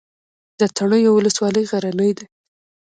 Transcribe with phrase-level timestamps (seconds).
[0.59, 2.25] د تڼیو ولسوالۍ غرنۍ ده